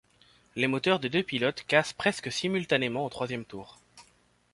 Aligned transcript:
Les 0.55 0.65
moteurs 0.65 0.99
des 0.99 1.11
deux 1.11 1.21
pilotes 1.21 1.63
cassent 1.67 1.93
presque 1.93 2.31
simultanément 2.31 3.05
au 3.05 3.09
troisième 3.09 3.45
tour. 3.45 3.77